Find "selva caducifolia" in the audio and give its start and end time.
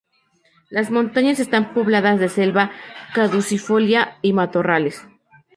2.27-4.17